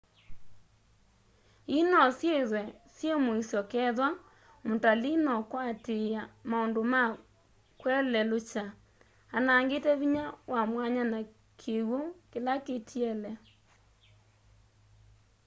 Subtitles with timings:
[1.75, 2.61] ii nosyithwe
[2.93, 4.09] syi muisyo kethwa
[4.67, 7.01] mutalii nokwatiia maundu ma
[7.79, 8.63] kwelelukya
[9.37, 11.19] anangite vinya wa mwanya na
[11.59, 11.99] kiwu
[12.31, 13.31] kila kitiele